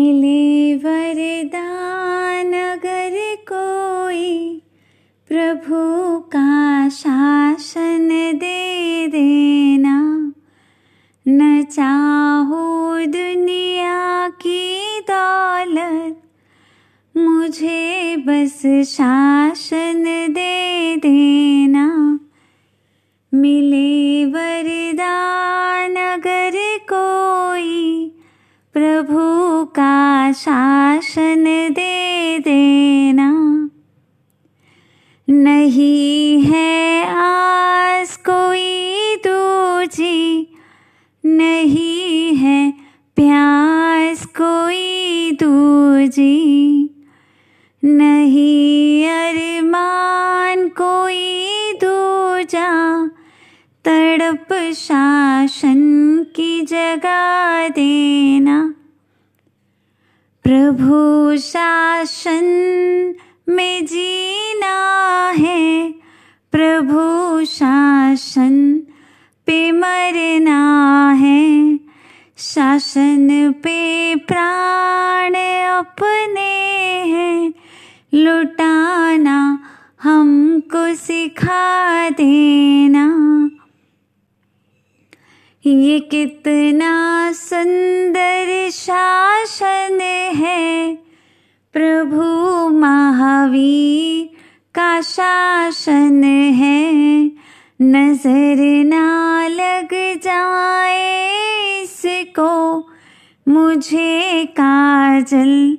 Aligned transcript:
मिले 0.00 0.74
वरदान 0.74 2.52
अगर 2.52 3.36
कोई 3.52 4.62
प्रभु 5.28 5.80
का 6.20 6.88
शासन 6.88 8.08
दे 8.34 9.06
देना। 9.06 9.96
न 11.28 11.62
चाहो 11.62 12.64
दुनिया 13.06 14.28
की 14.28 15.00
दौलत, 15.10 16.22
मुझे 17.16 18.16
बस 18.16 18.62
शासन 18.86 20.04
दे 20.30 20.96
देना। 20.96 22.20
मिले 23.34 24.24
वरदान 24.24 25.96
अगर 25.96 26.52
कोई 26.92 28.08
प्रभु 28.72 29.29
शासन 30.32 31.44
दे 31.72 32.38
देना। 32.38 33.30
नहीं 35.30 36.42
है 36.42 37.06
आस 37.10 38.16
कोई 38.16 39.16
दूजी। 39.26 40.54
नहीं 41.24 42.34
है 42.36 42.70
प्यास 43.16 44.26
कोई 44.26 45.30
दूजी। 45.42 46.50
नहीं 47.84 49.06
अरमान 49.06 50.68
कोई 50.68 51.46
दूजा। 51.84 53.06
तड़प 53.84 54.72
शासन 54.72 55.80
की 56.36 56.60
जगह 56.62 57.68
देना। 57.68 58.74
प्रभु 60.44 61.36
शासन 61.36 62.44
में 63.48 63.86
जीना 63.86 65.30
है। 65.30 65.92
प्रभु 66.52 67.44
शासन 67.44 68.82
पे 69.46 69.72
मरना 69.72 71.10
है। 71.12 71.78
शासन 72.38 73.52
पे 73.52 74.14
प्राण 74.16 75.34
अपने 75.68 76.64
हैं। 77.04 77.52
लुटाना 78.14 79.62
हमको 80.02 80.94
सिखा 80.94 82.10
देना। 82.10 83.06
ये 85.66 86.00
कितना 86.00 87.32
सुंदर 87.32 88.70
शासन 88.70 89.98
प्रभु 91.74 92.22
महावीर 92.70 94.38
का 94.74 95.00
शासन 95.00 96.24
है। 96.54 96.80
नज़र 97.82 98.58
ना 98.84 99.46
लग 99.48 99.88
जाए 100.24 101.82
इसको, 101.82 102.54
मुझे 103.46 104.44
काजल 104.50 105.78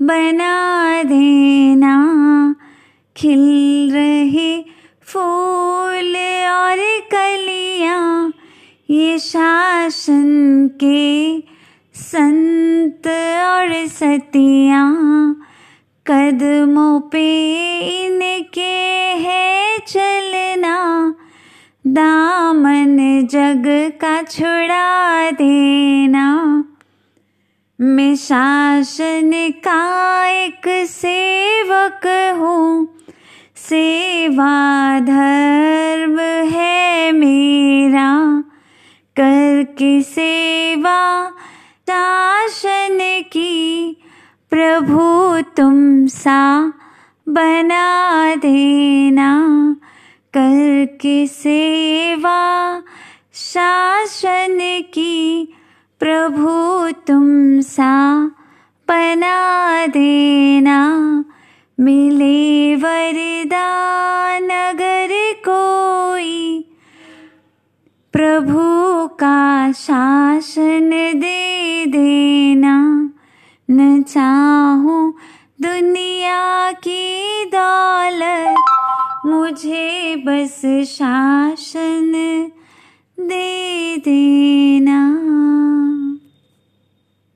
बना 0.00 1.02
देना। 1.02 1.94
खिल 3.16 3.90
रहे 3.94 4.62
फूल 5.02 6.16
और 6.48 6.78
कलियाँ, 7.12 8.32
ये 8.90 9.18
शासन 9.18 10.68
के 10.82 11.38
संत 11.98 13.06
और 13.42 13.86
सतिया, 13.86 14.82
कदमों 16.06 17.00
पे 17.00 17.48
इनके 18.04 18.80
है 19.22 19.78
चलना। 19.78 21.14
दामन 21.86 23.26
जग 23.30 23.92
का 24.00 24.22
छुड़ा 24.22 25.30
देना। 25.30 26.64
मैं 27.80 28.16
शासन 28.16 29.30
का 29.50 30.26
एक 30.26 30.86
सेवक 30.86 32.34
हूँ। 32.38 32.98
सेवा 33.56 35.00
धर्म 35.00 36.18
है 36.48 37.12
मेरा। 37.12 38.44
करके 39.16 40.02
सेवा 40.02 41.32
शासन 41.88 42.98
की 43.32 43.96
प्रभु 44.50 45.02
तुम 45.56 46.06
सा 46.06 46.72
बना 47.28 48.34
देना। 48.34 49.30
करके 50.34 51.26
सेवा 51.26 52.82
शासन 53.34 54.58
की 54.94 55.48
प्रभु 56.00 56.48
तुम 57.06 57.60
सा 57.60 58.26
बना 58.88 59.86
देना। 59.86 61.04
मिले 61.80 62.76
वरदान 62.76 64.50
अगर 64.50 65.08
कोई 65.48 66.64
प्रभु 68.12 68.62
का 69.06 69.72
शासन 69.72 70.90
दे 71.16 71.47
देना। 71.98 73.10
न 73.70 74.02
चाहूँ 74.02 75.14
दुनिया 75.62 76.72
की 76.72 77.44
दौलत 77.54 78.54
मुझे 79.26 80.16
बस 80.16 80.62
शासन 80.86 82.12
दे 83.20 83.96
दे 83.96 84.77